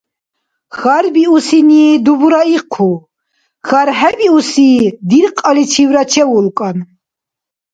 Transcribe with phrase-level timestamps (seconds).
[0.77, 2.93] Хьарбиусини дубура ихъу,
[3.67, 4.69] хьархӀебиуси
[5.09, 6.77] диркьаличивра чевулкӀан.